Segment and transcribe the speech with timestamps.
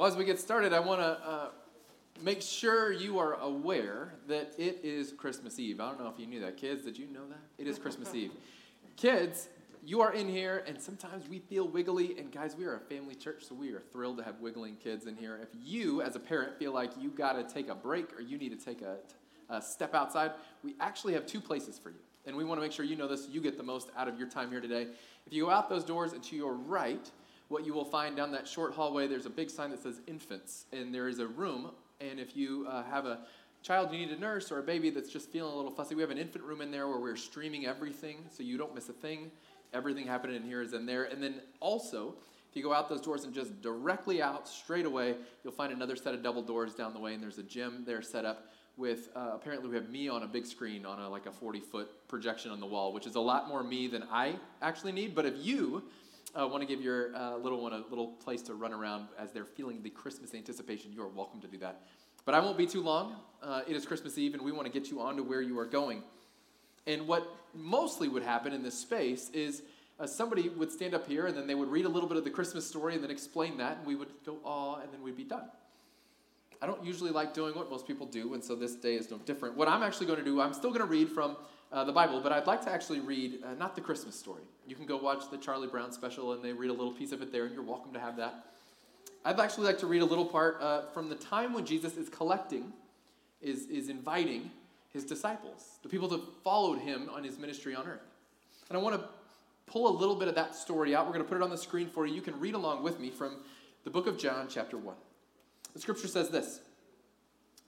[0.00, 1.48] Well, as we get started, I want to uh,
[2.22, 5.78] make sure you are aware that it is Christmas Eve.
[5.78, 6.56] I don't know if you knew that.
[6.56, 7.40] Kids, did you know that?
[7.58, 8.30] It is Christmas Eve.
[8.96, 9.48] Kids,
[9.84, 12.18] you are in here, and sometimes we feel wiggly.
[12.18, 15.04] And guys, we are a family church, so we are thrilled to have wiggling kids
[15.04, 15.38] in here.
[15.42, 18.38] If you, as a parent, feel like you got to take a break or you
[18.38, 18.96] need to take a,
[19.50, 20.30] a step outside,
[20.64, 22.00] we actually have two places for you.
[22.24, 24.18] And we want to make sure you know this, you get the most out of
[24.18, 24.86] your time here today.
[25.26, 27.10] If you go out those doors and to your right,
[27.50, 30.66] what you will find down that short hallway, there's a big sign that says infants,
[30.72, 31.72] and there is a room.
[32.00, 33.18] And if you uh, have a
[33.62, 36.00] child you need a nurse or a baby that's just feeling a little fussy, we
[36.00, 38.92] have an infant room in there where we're streaming everything so you don't miss a
[38.92, 39.32] thing.
[39.74, 41.04] Everything happening in here is in there.
[41.04, 42.14] And then also,
[42.48, 45.96] if you go out those doors and just directly out, straight away, you'll find another
[45.96, 49.08] set of double doors down the way, and there's a gym there set up with
[49.14, 52.08] uh, apparently we have me on a big screen on a, like a 40 foot
[52.08, 55.14] projection on the wall, which is a lot more me than I actually need.
[55.14, 55.82] But if you
[56.38, 59.32] uh, want to give your uh, little one a little place to run around as
[59.32, 61.82] they're feeling the Christmas anticipation, you are welcome to do that.
[62.24, 63.16] But I won't be too long.
[63.42, 65.58] Uh, it is Christmas Eve, and we want to get you on to where you
[65.58, 66.02] are going.
[66.86, 69.62] And what mostly would happen in this space is
[69.98, 72.24] uh, somebody would stand up here, and then they would read a little bit of
[72.24, 75.16] the Christmas story, and then explain that, and we would go, "Aw," and then we'd
[75.16, 75.50] be done.
[76.62, 79.18] I don't usually like doing what most people do, and so this day is no
[79.18, 79.56] different.
[79.56, 81.36] What I'm actually going to do, I'm still going to read from
[81.72, 84.42] uh, the Bible, but I'd like to actually read uh, not the Christmas story.
[84.66, 87.22] You can go watch the Charlie Brown special, and they read a little piece of
[87.22, 88.46] it there, and you're welcome to have that.
[89.24, 92.08] I'd actually like to read a little part uh, from the time when Jesus is
[92.08, 92.72] collecting,
[93.40, 94.50] is, is inviting
[94.92, 98.00] his disciples, the people that followed him on his ministry on earth.
[98.68, 99.06] And I want to
[99.66, 101.06] pull a little bit of that story out.
[101.06, 102.14] We're going to put it on the screen for you.
[102.14, 103.36] You can read along with me from
[103.84, 104.94] the book of John, chapter 1.
[105.74, 106.60] The scripture says this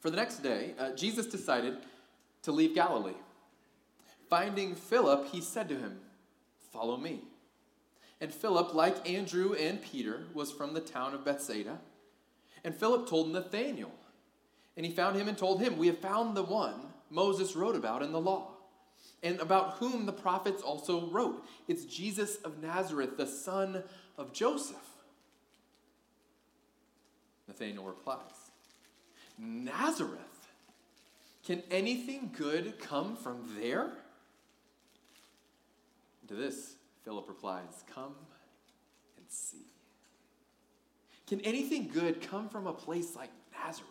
[0.00, 1.76] For the next day, uh, Jesus decided
[2.42, 3.14] to leave Galilee.
[4.32, 6.00] Finding Philip, he said to him,
[6.72, 7.20] Follow me.
[8.18, 11.78] And Philip, like Andrew and Peter, was from the town of Bethsaida.
[12.64, 13.92] And Philip told Nathanael.
[14.74, 18.02] And he found him and told him, We have found the one Moses wrote about
[18.02, 18.52] in the law,
[19.22, 21.46] and about whom the prophets also wrote.
[21.68, 23.82] It's Jesus of Nazareth, the son
[24.16, 24.76] of Joseph.
[27.48, 28.50] Nathanael replies,
[29.36, 30.48] Nazareth?
[31.44, 33.92] Can anything good come from there?
[36.32, 38.14] To this, Philip replies, Come
[39.18, 39.66] and see.
[41.26, 43.90] Can anything good come from a place like Nazareth?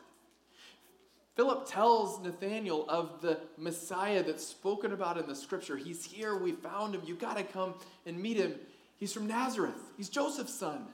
[1.35, 5.77] Philip tells Nathanael of the Messiah that's spoken about in the scripture.
[5.77, 7.75] He's here, we found him, you got to come
[8.07, 8.55] and meet him.
[8.97, 10.87] He's from Nazareth, he's Joseph's son.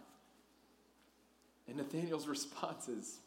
[1.70, 3.20] And Nathanael's response is,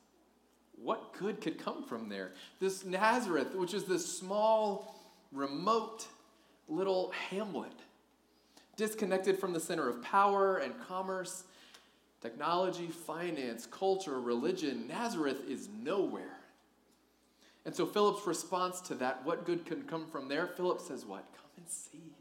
[0.77, 2.33] What good could come from there?
[2.61, 4.95] This Nazareth, which is this small,
[5.33, 6.07] remote
[6.69, 7.73] little hamlet
[8.81, 11.45] disconnected from the center of power and commerce,
[12.23, 14.89] technology, finance, culture, religion.
[14.89, 16.39] Nazareth is nowhere.
[17.67, 20.47] And so Philip's response to that, what good can come from there?
[20.47, 21.27] Philip says, What?
[21.35, 22.15] Come and see.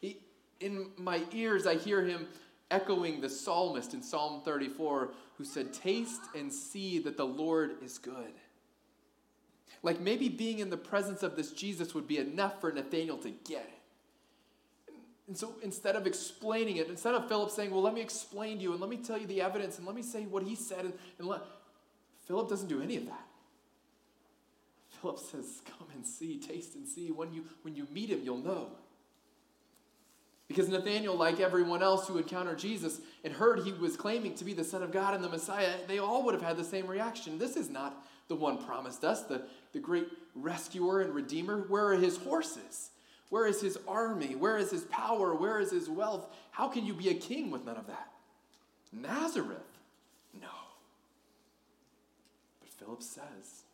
[0.00, 0.16] He,
[0.60, 2.28] in my ears, I hear him
[2.70, 7.98] echoing the psalmist in Psalm 34 who said, Taste and see that the Lord is
[7.98, 8.32] good.
[9.82, 13.30] Like maybe being in the presence of this Jesus would be enough for Nathanael to
[13.30, 13.73] get it.
[15.26, 18.62] And so instead of explaining it, instead of Philip saying, Well, let me explain to
[18.62, 20.84] you and let me tell you the evidence and let me say what he said,
[20.84, 21.40] and, and let,
[22.26, 23.26] Philip doesn't do any of that.
[25.00, 27.10] Philip says, Come and see, taste and see.
[27.10, 28.68] When you, when you meet him, you'll know.
[30.46, 34.52] Because Nathanael, like everyone else who encountered Jesus and heard he was claiming to be
[34.52, 37.38] the Son of God and the Messiah, they all would have had the same reaction.
[37.38, 39.42] This is not the one promised us, the,
[39.72, 41.64] the great rescuer and redeemer.
[41.68, 42.90] Where are his horses?
[43.34, 44.36] Where is his army?
[44.36, 45.34] Where is his power?
[45.34, 46.28] Where is his wealth?
[46.52, 48.08] How can you be a king with none of that?
[48.92, 49.58] Nazareth?
[50.40, 50.46] No.
[52.60, 53.64] But Philip says,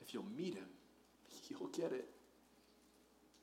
[0.00, 0.68] if you'll meet him,
[1.48, 2.06] you'll get it.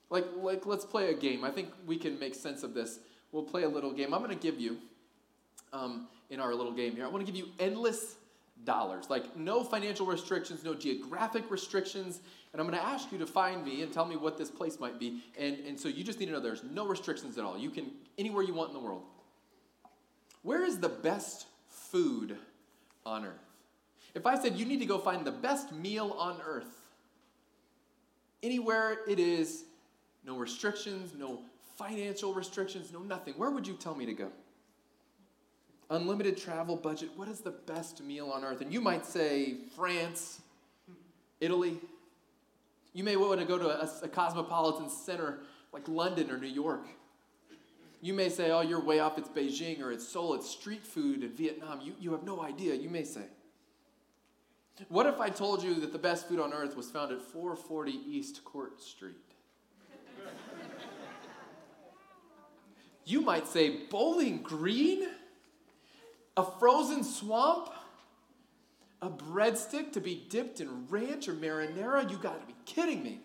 [0.09, 1.43] Like, like, let's play a game.
[1.43, 2.99] I think we can make sense of this.
[3.33, 4.13] We'll play a little game.
[4.13, 4.77] I'm going to give you,
[5.73, 8.15] um, in our little game here, I want to give you endless
[8.65, 9.09] dollars.
[9.09, 12.21] Like, no financial restrictions, no geographic restrictions.
[12.51, 14.79] And I'm going to ask you to find me and tell me what this place
[14.79, 15.21] might be.
[15.37, 17.57] And, and so you just need to know there's no restrictions at all.
[17.57, 19.03] You can, anywhere you want in the world.
[20.41, 21.47] Where is the best
[21.93, 22.37] food
[23.05, 23.51] on earth.
[24.15, 26.65] If I said you need to go find the best meal on earth,
[28.41, 29.65] anywhere it is,
[30.25, 31.39] no restrictions, no
[31.77, 34.29] financial restrictions, no nothing, where would you tell me to go?
[35.93, 38.61] Unlimited travel budget, what is the best meal on earth?
[38.61, 40.41] And you might say France,
[41.39, 41.77] Italy.
[42.93, 45.41] You may want to go to a, a cosmopolitan center
[45.71, 46.87] like London or New York.
[48.01, 51.23] You may say, oh, you're way off, it's Beijing or it's Seoul, it's street food
[51.23, 51.79] in Vietnam.
[51.81, 53.25] You, you have no idea, you may say.
[54.89, 57.91] What if I told you that the best food on earth was found at 440
[57.91, 59.13] East Court Street?
[63.05, 65.07] you might say, Bowling Green?
[66.35, 67.69] A frozen swamp?
[69.01, 72.09] A breadstick to be dipped in ranch or marinara?
[72.09, 73.19] You gotta be kidding me.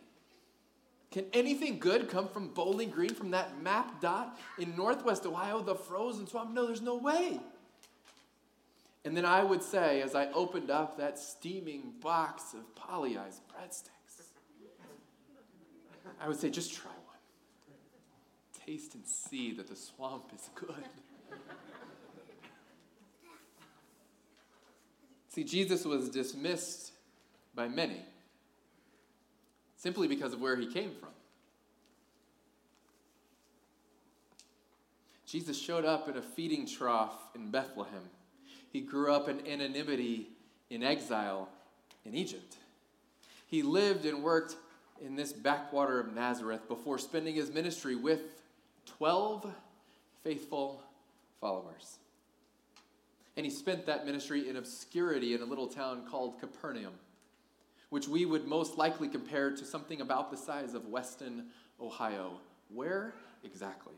[1.11, 5.75] Can anything good come from Bowling Green, from that map dot in northwest Ohio, the
[5.75, 6.53] frozen swamp?
[6.53, 7.41] No, there's no way.
[9.05, 14.23] And then I would say, as I opened up that steaming box of Pollyeyes breadsticks,
[16.21, 17.17] I would say, just try one.
[18.67, 20.85] Taste and see that the swamp is good.
[25.39, 26.93] See, Jesus was dismissed
[27.55, 28.01] by many
[29.77, 31.11] simply because of where he came from.
[35.27, 38.03] Jesus showed up in a feeding trough in Bethlehem
[38.73, 40.29] he grew up in anonymity
[40.71, 41.49] in exile
[42.05, 42.57] in Egypt.
[43.47, 44.57] He lived and worked
[45.01, 48.21] in this backwater of Nazareth before spending his ministry with
[48.87, 49.51] 12
[50.23, 50.83] faithful
[51.41, 51.99] followers.
[53.39, 56.95] And he spent that ministry in obscurity in a little town called Capernaum,
[57.89, 61.45] which we would most likely compare to something about the size of Weston,
[61.81, 62.41] Ohio.
[62.75, 63.15] Where
[63.45, 63.95] exactly?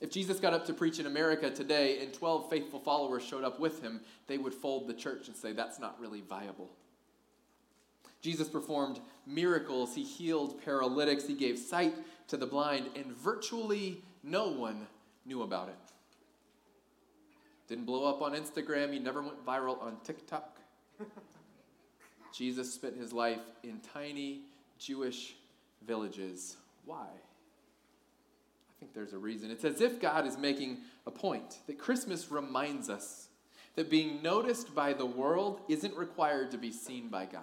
[0.00, 3.60] If Jesus got up to preach in America today and 12 faithful followers showed up
[3.60, 6.70] with him, they would fold the church and say, that's not really viable.
[8.22, 9.94] Jesus performed miracles.
[9.94, 11.26] He healed paralytics.
[11.26, 11.94] He gave sight
[12.28, 14.86] to the blind, and virtually no one
[15.26, 15.74] knew about it.
[17.72, 18.92] Didn't blow up on Instagram.
[18.92, 20.58] He never went viral on TikTok.
[22.34, 24.42] Jesus spent his life in tiny
[24.78, 25.36] Jewish
[25.86, 26.58] villages.
[26.84, 27.06] Why?
[27.06, 29.50] I think there's a reason.
[29.50, 33.28] It's as if God is making a point that Christmas reminds us
[33.76, 37.40] that being noticed by the world isn't required to be seen by God.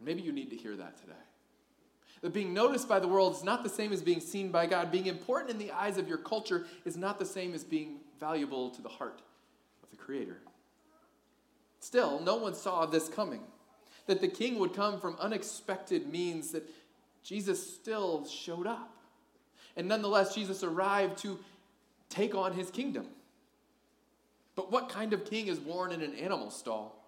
[0.00, 1.12] Maybe you need to hear that today.
[2.22, 4.90] That being noticed by the world is not the same as being seen by God.
[4.90, 8.70] Being important in the eyes of your culture is not the same as being valuable
[8.70, 9.22] to the heart
[9.82, 10.38] of the Creator.
[11.80, 13.42] Still, no one saw this coming.
[14.06, 16.68] That the king would come from unexpected means, that
[17.22, 18.96] Jesus still showed up.
[19.76, 21.38] And nonetheless, Jesus arrived to
[22.08, 23.06] take on his kingdom.
[24.54, 27.04] But what kind of king is born in an animal stall?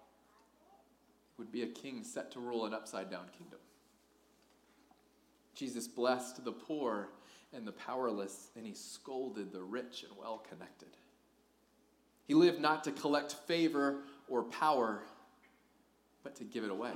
[1.33, 3.59] It Would be a king set to rule an upside down kingdom.
[5.53, 7.09] Jesus blessed the poor
[7.53, 10.89] and the powerless, and he scolded the rich and well connected.
[12.27, 15.01] He lived not to collect favor or power,
[16.23, 16.93] but to give it away.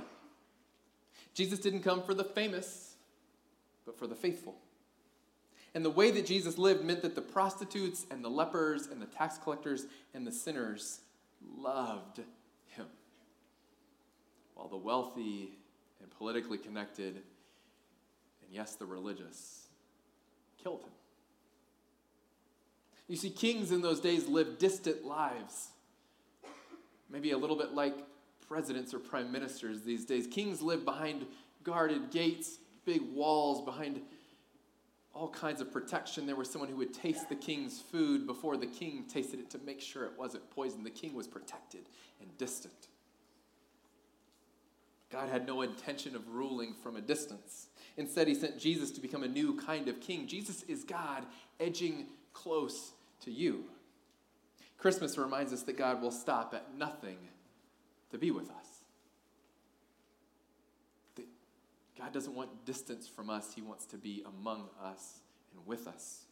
[1.34, 2.94] Jesus didn't come for the famous,
[3.86, 4.56] but for the faithful.
[5.74, 9.06] And the way that Jesus lived meant that the prostitutes and the lepers and the
[9.06, 11.00] tax collectors and the sinners
[11.56, 12.20] loved
[12.66, 12.86] him,
[14.54, 15.52] while the wealthy
[16.02, 19.68] and politically connected, and yes, the religious,
[20.62, 20.90] killed him.
[23.08, 25.68] You see, kings in those days lived distant lives,
[27.10, 27.96] maybe a little bit like
[28.46, 30.26] presidents or prime ministers these days.
[30.26, 31.26] Kings lived behind
[31.64, 34.00] guarded gates, big walls, behind
[35.12, 36.26] all kinds of protection.
[36.26, 39.58] There was someone who would taste the king's food before the king tasted it to
[39.58, 40.84] make sure it wasn't poison.
[40.84, 41.88] The king was protected
[42.20, 42.88] and distant.
[45.10, 47.69] God had no intention of ruling from a distance.
[48.00, 50.26] Instead, he sent Jesus to become a new kind of king.
[50.26, 51.26] Jesus is God
[51.60, 53.64] edging close to you.
[54.78, 57.18] Christmas reminds us that God will stop at nothing
[58.10, 58.56] to be with us.
[61.98, 65.18] God doesn't want distance from us, He wants to be among us
[65.52, 66.22] and with us.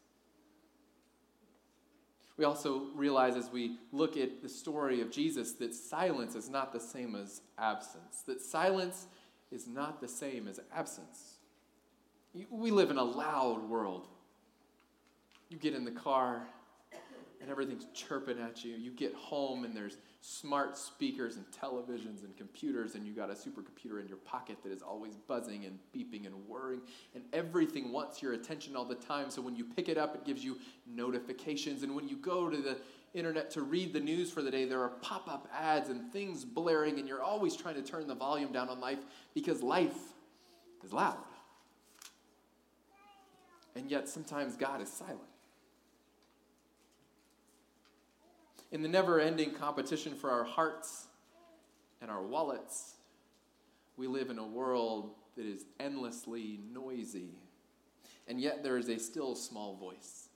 [2.38, 6.72] We also realize as we look at the story of Jesus that silence is not
[6.72, 9.06] the same as absence, that silence
[9.50, 11.37] is not the same as absence.
[12.34, 14.06] We live in a loud world.
[15.48, 16.46] You get in the car
[17.40, 18.74] and everything's chirping at you.
[18.74, 23.34] You get home and there's smart speakers and televisions and computers, and you got a
[23.34, 26.80] supercomputer in your pocket that is always buzzing and beeping and whirring,
[27.14, 29.30] and everything wants your attention all the time.
[29.30, 32.56] So when you pick it up, it gives you notifications, and when you go to
[32.56, 32.76] the
[33.14, 36.44] internet to read the news for the day, there are pop up ads and things
[36.44, 38.98] blaring, and you're always trying to turn the volume down on life
[39.34, 39.96] because life
[40.84, 41.18] is loud.
[43.78, 45.20] And yet, sometimes God is silent.
[48.72, 51.06] In the never ending competition for our hearts
[52.02, 52.94] and our wallets,
[53.96, 57.30] we live in a world that is endlessly noisy.
[58.26, 60.26] And yet, there is a still small voice.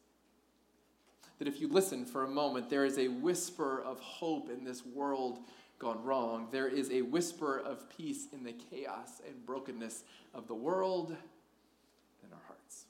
[1.41, 4.87] That if you listen for a moment, there is a whisper of hope in this
[4.87, 5.41] world
[5.81, 6.47] gone wrong.
[6.53, 11.17] There is a whisper of peace in the chaos and brokenness of the world
[12.23, 12.85] and our hearts.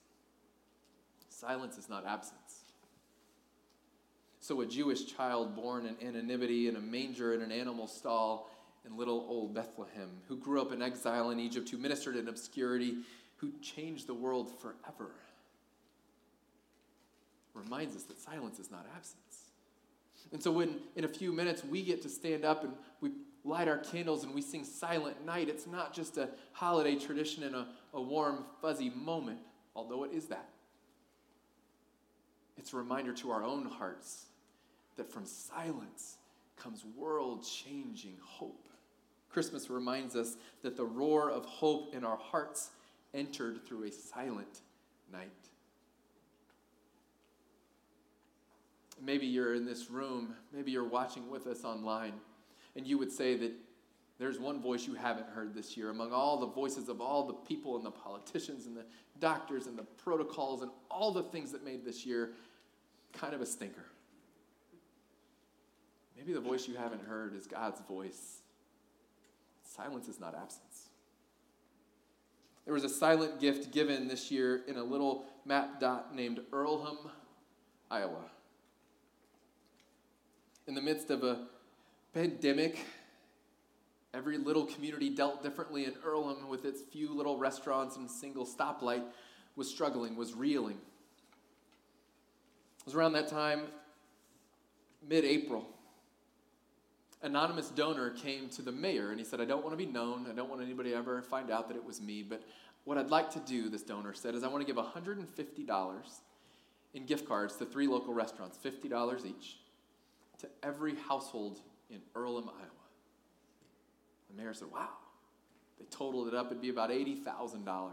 [1.42, 2.62] Silence is not absence.
[4.38, 8.48] So, a Jewish child born in anonymity in a manger in an animal stall
[8.86, 12.98] in little old Bethlehem, who grew up in exile in Egypt, who ministered in obscurity,
[13.36, 15.10] who changed the world forever,
[17.54, 19.50] reminds us that silence is not absence.
[20.32, 23.10] And so, when in a few minutes we get to stand up and we
[23.44, 27.56] light our candles and we sing Silent Night, it's not just a holiday tradition and
[27.56, 29.40] a, a warm, fuzzy moment,
[29.74, 30.51] although it is that.
[32.56, 34.26] It's a reminder to our own hearts
[34.96, 36.16] that from silence
[36.56, 38.68] comes world changing hope.
[39.30, 42.70] Christmas reminds us that the roar of hope in our hearts
[43.14, 44.60] entered through a silent
[45.10, 45.30] night.
[49.04, 52.12] Maybe you're in this room, maybe you're watching with us online,
[52.76, 53.52] and you would say that
[54.22, 57.32] there's one voice you haven't heard this year among all the voices of all the
[57.32, 58.84] people and the politicians and the
[59.18, 62.30] doctors and the protocols and all the things that made this year
[63.12, 63.84] kind of a stinker.
[66.16, 68.42] Maybe the voice you haven't heard is God's voice.
[69.64, 70.90] Silence is not absence.
[72.64, 77.10] There was a silent gift given this year in a little map dot named Earlham,
[77.90, 78.30] Iowa.
[80.68, 81.48] In the midst of a
[82.14, 82.78] pandemic,
[84.14, 89.02] every little community dealt differently, and Earlham, with its few little restaurants and single stoplight,
[89.56, 90.78] was struggling, was reeling.
[92.80, 93.66] It was around that time,
[95.08, 95.66] mid April,
[97.22, 100.26] anonymous donor came to the mayor and he said, I don't want to be known.
[100.28, 102.22] I don't want anybody to ever find out that it was me.
[102.22, 102.42] But
[102.84, 106.02] what I'd like to do, this donor said, is I want to give $150
[106.94, 109.58] in gift cards to three local restaurants, $50 each,
[110.38, 112.81] to every household in Earlham, Iowa.
[114.34, 114.88] The mayor said, Wow.
[115.78, 117.90] They totaled it up, it'd be about $80,000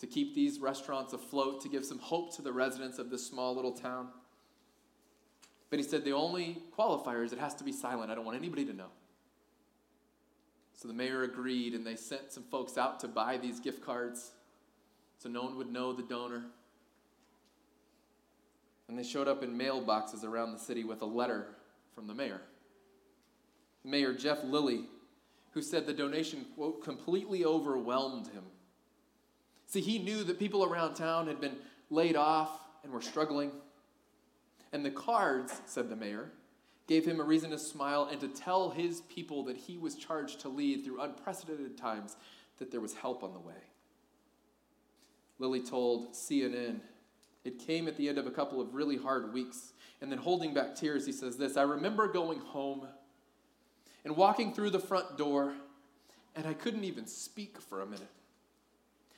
[0.00, 3.54] to keep these restaurants afloat, to give some hope to the residents of this small
[3.54, 4.08] little town.
[5.68, 8.10] But he said the only qualifier is it has to be silent.
[8.10, 8.88] I don't want anybody to know.
[10.74, 14.32] So the mayor agreed, and they sent some folks out to buy these gift cards
[15.18, 16.44] so no one would know the donor.
[18.88, 21.48] And they showed up in mailboxes around the city with a letter
[21.94, 22.40] from the mayor.
[23.84, 24.84] Mayor Jeff Lilly,
[25.52, 28.44] who said the donation, quote, completely overwhelmed him.
[29.66, 31.56] See, he knew that people around town had been
[31.90, 32.50] laid off
[32.82, 33.52] and were struggling.
[34.72, 36.30] And the cards, said the mayor,
[36.86, 40.40] gave him a reason to smile and to tell his people that he was charged
[40.40, 42.16] to lead through unprecedented times,
[42.58, 43.54] that there was help on the way.
[45.38, 46.80] Lilly told CNN,
[47.44, 49.72] it came at the end of a couple of really hard weeks.
[50.00, 52.86] And then holding back tears, he says this I remember going home
[54.04, 55.52] and walking through the front door,
[56.34, 58.08] and I couldn't even speak for a minute.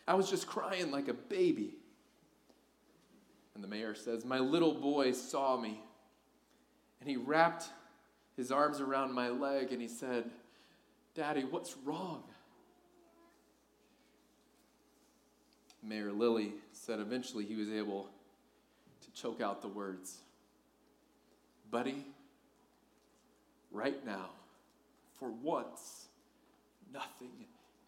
[0.07, 1.75] I was just crying like a baby.
[3.55, 5.81] And the mayor says, My little boy saw me,
[7.01, 7.69] and he wrapped
[8.37, 10.31] his arms around my leg and he said,
[11.15, 12.23] Daddy, what's wrong?
[15.83, 18.09] Mayor Lilly said eventually he was able
[19.03, 20.19] to choke out the words
[21.71, 22.05] Buddy,
[23.71, 24.29] right now,
[25.23, 26.07] for once,
[26.93, 27.31] nothing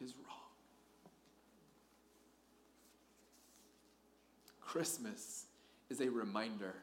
[0.01, 0.39] is wrong.
[4.61, 5.47] Christmas
[5.91, 6.77] is a reminder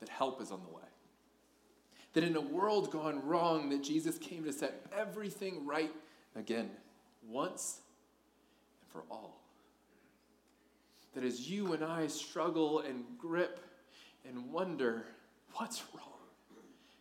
[0.00, 0.82] that help is on the way.
[2.12, 5.92] That in a world gone wrong, that Jesus came to set everything right
[6.36, 6.68] again,
[7.26, 7.80] once
[8.82, 9.40] and for all.
[11.14, 13.58] That as you and I struggle and grip
[14.28, 15.06] and wonder,
[15.54, 16.04] what's wrong?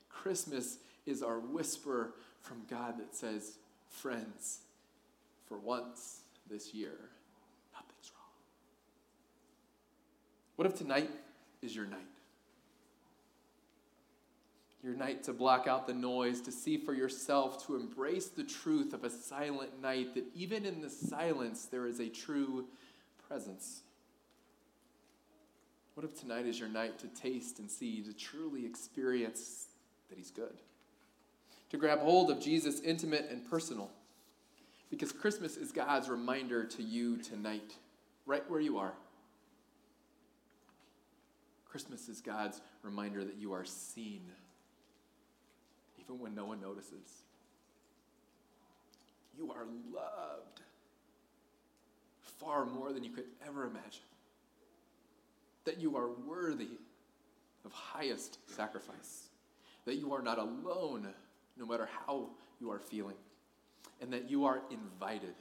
[0.08, 3.58] Christmas is our whisper from God that says,
[3.90, 4.60] friends,
[5.48, 6.94] for once this year,
[7.74, 8.34] nothing's wrong?
[10.56, 11.10] What if tonight
[11.62, 12.00] is your night?
[14.82, 18.94] Your night to block out the noise, to see for yourself, to embrace the truth
[18.94, 22.66] of a silent night, that even in the silence there is a true
[23.28, 23.82] presence.
[25.96, 29.66] What if tonight is your night to taste and see, to truly experience
[30.08, 30.56] that He's good?
[31.70, 33.90] To grab hold of Jesus intimate and personal.
[34.90, 37.76] Because Christmas is God's reminder to you tonight,
[38.26, 38.94] right where you are.
[41.70, 44.22] Christmas is God's reminder that you are seen,
[46.00, 47.24] even when no one notices.
[49.38, 50.62] You are loved
[52.40, 54.02] far more than you could ever imagine
[55.66, 56.70] that you are worthy
[57.64, 59.28] of highest sacrifice,
[59.86, 61.08] that you are not alone
[61.60, 63.18] no matter how you are feeling,
[64.02, 65.36] and that you are invited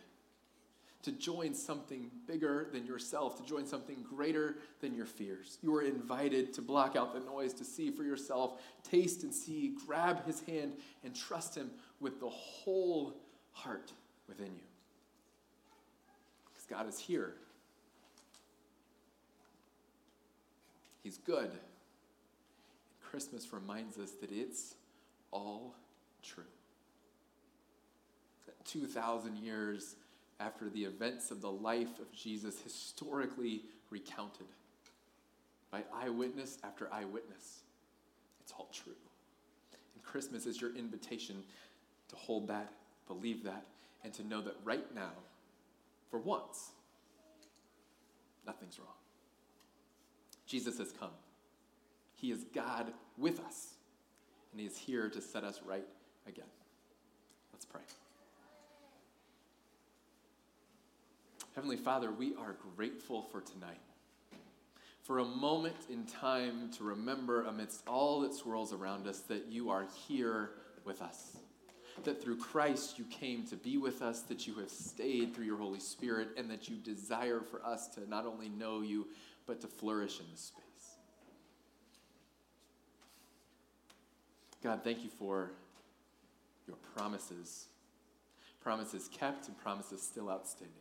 [1.02, 5.58] to join something bigger than yourself, to join something greater than your fears.
[5.62, 9.76] You are invited to block out the noise, to see for yourself, taste and see,
[9.86, 11.70] grab his hand, and trust him
[12.00, 13.14] with the whole
[13.52, 13.92] heart
[14.28, 14.66] within you.
[16.52, 17.34] Because God is here
[21.08, 21.48] He's good.
[21.48, 21.58] And
[23.00, 24.74] Christmas reminds us that it's
[25.30, 25.74] all
[26.22, 26.44] true.
[28.64, 29.96] 2,000 years
[30.40, 34.46] after the events of the life of Jesus, historically recounted
[35.70, 37.60] by eyewitness after eyewitness,
[38.40, 38.92] it's all true.
[39.94, 41.42] And Christmas is your invitation
[42.08, 42.72] to hold that,
[43.06, 43.64] believe that,
[44.04, 45.12] and to know that right now,
[46.10, 46.70] for once,
[48.46, 48.88] nothing's wrong.
[50.46, 51.10] Jesus has come.
[52.14, 53.74] He is God with us,
[54.52, 55.84] and He is here to set us right
[56.28, 56.46] again.
[57.52, 57.80] Let's pray.
[61.54, 63.80] Heavenly Father, we are grateful for tonight.
[65.02, 69.70] For a moment in time to remember, amidst all that swirls around us, that you
[69.70, 70.50] are here
[70.84, 71.38] with us.
[72.04, 75.56] That through Christ you came to be with us, that you have stayed through your
[75.56, 79.08] Holy Spirit, and that you desire for us to not only know you,
[79.46, 80.62] but to flourish in this space.
[84.62, 85.52] God, thank you for
[86.68, 87.66] your promises.
[88.60, 90.76] Promises kept and promises still outstanding.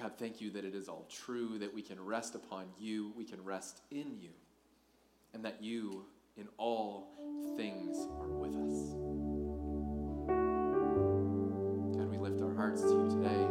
[0.00, 3.24] God, thank you that it is all true, that we can rest upon you, we
[3.24, 4.30] can rest in you,
[5.32, 6.04] and that you,
[6.36, 7.08] in all
[7.56, 8.94] things, are with us.
[11.96, 13.41] God, we lift our hearts to you today.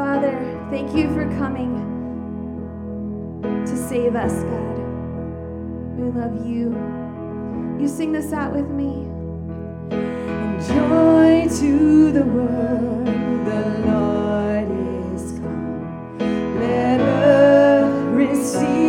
[0.00, 0.32] Father,
[0.70, 1.76] thank you for coming
[3.42, 4.78] to save us, God.
[5.98, 6.70] We love you.
[7.78, 9.06] You sing this out with me.
[9.90, 13.06] And joy to the world,
[13.44, 14.70] the Lord
[15.14, 16.18] is come.
[16.58, 18.79] Let earth receive.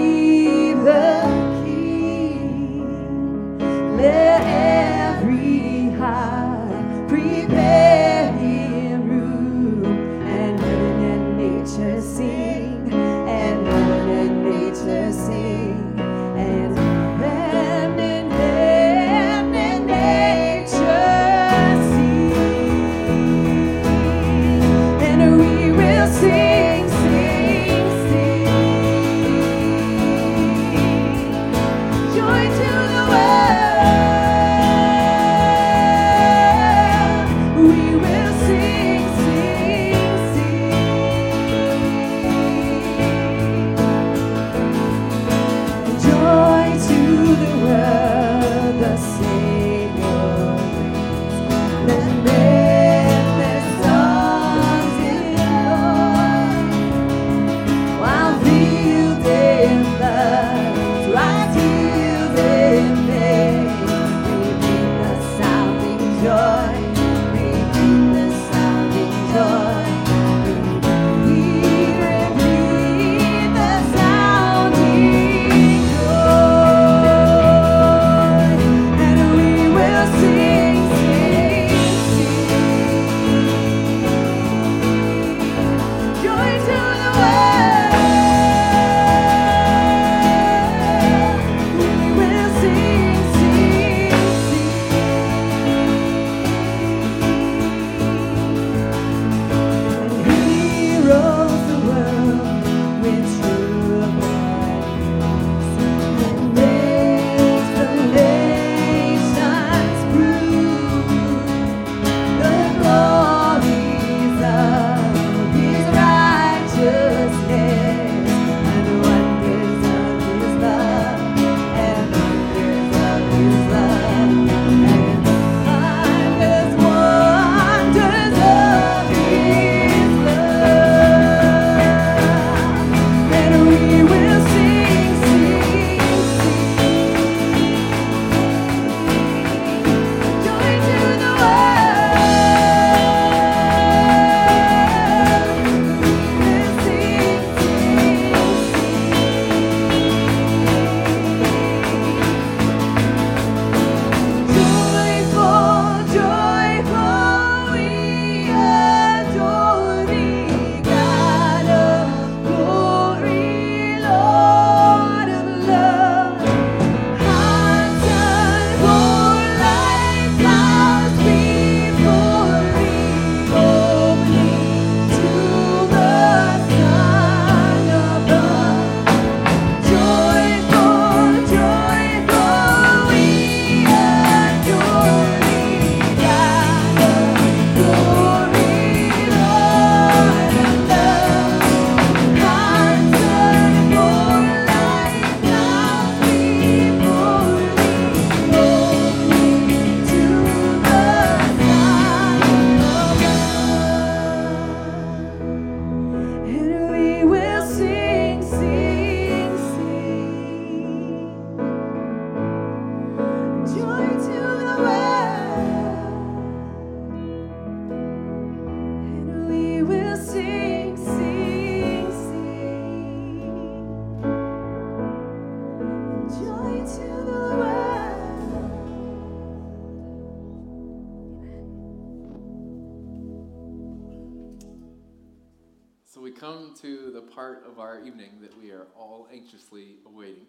[239.21, 240.45] All anxiously awaiting.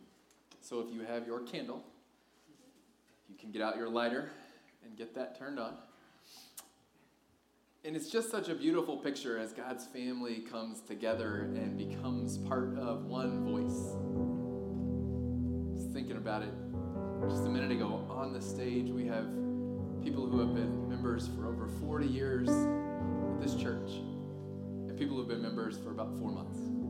[0.60, 1.82] So if you have your candle,
[3.28, 4.30] you can get out your lighter
[4.84, 5.74] and get that turned on.
[7.84, 12.78] And it's just such a beautiful picture as God's family comes together and becomes part
[12.78, 13.96] of one voice.
[15.76, 16.54] Just thinking about it
[17.28, 19.26] just a minute ago on the stage, we have
[20.02, 23.90] people who have been members for over 40 years at this church,
[24.88, 26.81] and people who have been members for about four months.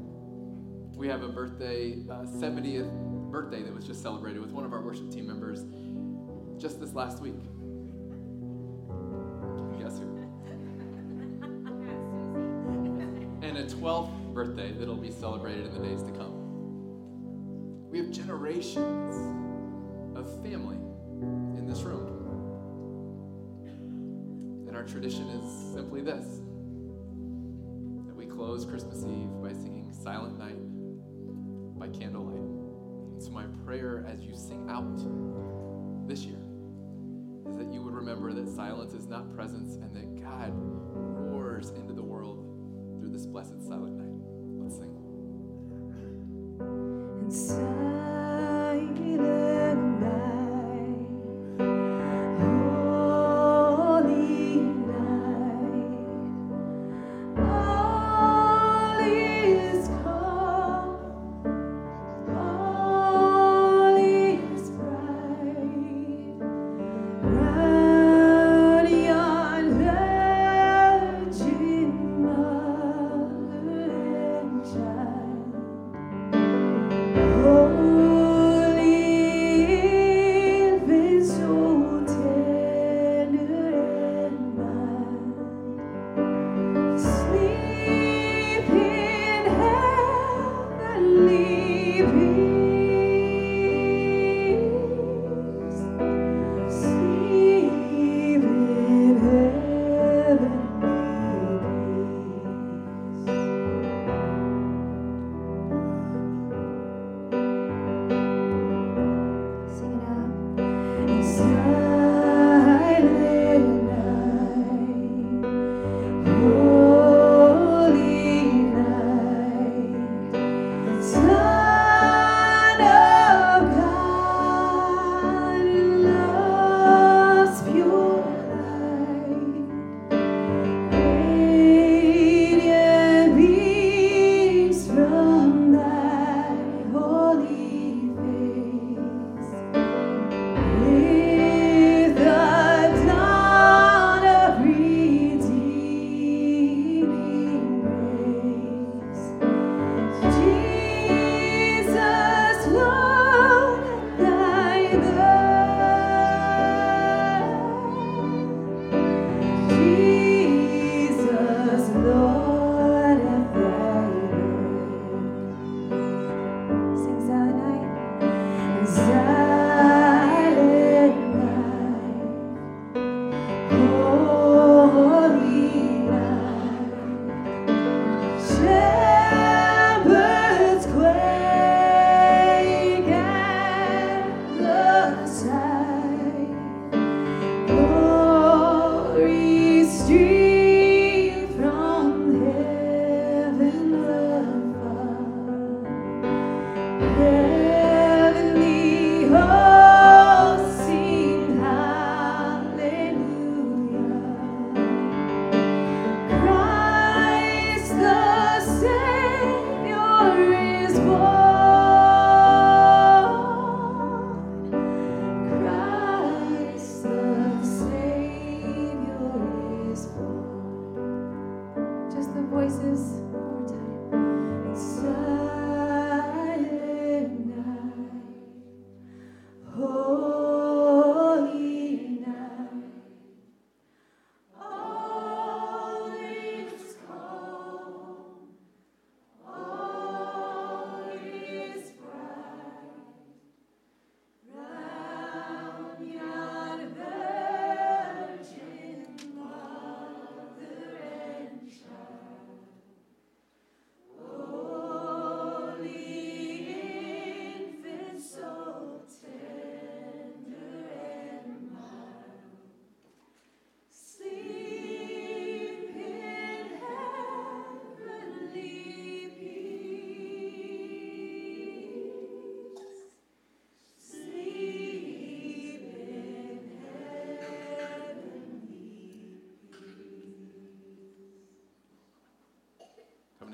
[0.97, 2.91] We have a birthday, uh, 70th
[3.31, 5.65] birthday that was just celebrated with one of our worship team members
[6.61, 7.35] just this last week.
[9.81, 10.05] Guess who?
[13.43, 16.39] and a 12th birthday that'll be celebrated in the days to come.
[17.91, 19.17] We have generations
[20.17, 20.77] of family
[21.57, 22.07] in this room.
[24.69, 26.25] And our tradition is simply this
[28.07, 30.57] that we close Christmas Eve by singing Silent Night
[31.93, 32.37] candlelight.
[32.37, 34.97] And so, my prayer as you sing out
[36.09, 36.43] this year
[37.49, 41.93] is that you would remember that silence is not presence and that God roars into
[41.93, 44.02] the world through this blessed silent night.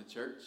[0.09, 0.43] Church,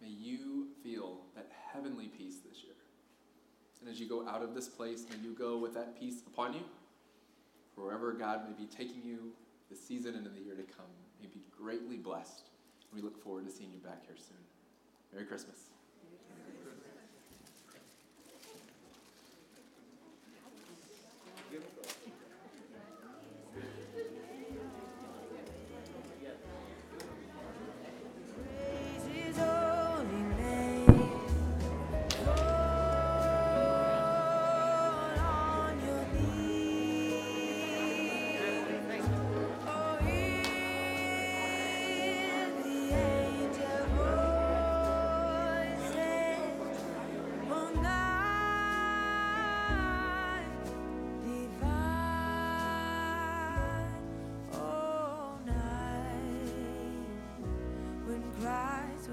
[0.00, 2.74] may you feel that heavenly peace this year.
[3.80, 6.54] And as you go out of this place, may you go with that peace upon
[6.54, 6.64] you.
[7.76, 9.32] Wherever God may be taking you
[9.70, 10.86] this season and in the year to come,
[11.20, 12.42] may be greatly blessed.
[12.92, 14.36] We look forward to seeing you back here soon.
[15.12, 15.58] Merry Christmas.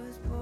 [0.05, 0.38] was born.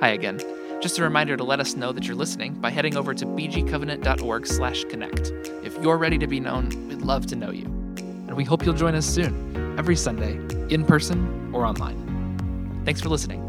[0.00, 0.40] Hi again.
[0.80, 5.32] Just a reminder to let us know that you're listening by heading over to bgcovenant.org/connect.
[5.64, 7.66] If you're ready to be known, we'd love to know you.
[7.96, 10.40] And we hope you'll join us soon, every Sunday,
[10.74, 12.82] in person or online.
[12.84, 13.41] Thanks for listening.